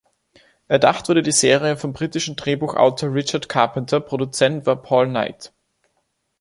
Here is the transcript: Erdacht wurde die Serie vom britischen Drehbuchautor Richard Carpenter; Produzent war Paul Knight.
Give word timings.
Erdacht 0.67 1.09
wurde 1.09 1.21
die 1.21 1.31
Serie 1.31 1.77
vom 1.77 1.93
britischen 1.93 2.35
Drehbuchautor 2.35 3.13
Richard 3.13 3.49
Carpenter; 3.49 3.99
Produzent 3.99 4.65
war 4.65 4.81
Paul 4.81 5.09
Knight. 5.09 5.53